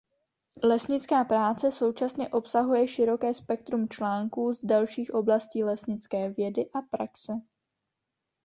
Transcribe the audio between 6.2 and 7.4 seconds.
vědy a praxe.